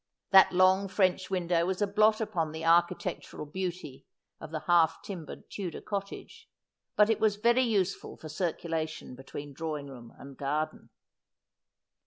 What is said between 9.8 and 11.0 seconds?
room and garden.